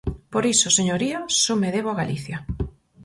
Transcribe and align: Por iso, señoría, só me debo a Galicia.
Por 0.33 0.43
iso, 0.53 0.67
señoría, 0.77 1.19
só 1.41 1.53
me 1.61 1.69
debo 1.75 1.89
a 1.91 1.99
Galicia. 2.01 2.37